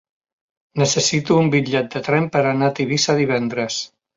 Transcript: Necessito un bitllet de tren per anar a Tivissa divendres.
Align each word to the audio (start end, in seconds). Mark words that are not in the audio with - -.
Necessito 0.81 1.37
un 1.43 1.51
bitllet 1.55 1.91
de 1.97 2.03
tren 2.09 2.27
per 2.37 2.45
anar 2.55 2.73
a 2.73 2.77
Tivissa 2.81 3.19
divendres. 3.25 3.79